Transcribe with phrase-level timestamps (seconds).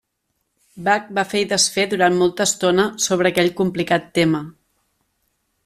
[0.85, 4.41] Bach va fer i desfer durant molta estona sobre aquell complicat tema.